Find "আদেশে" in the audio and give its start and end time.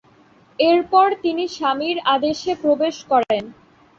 2.13-2.51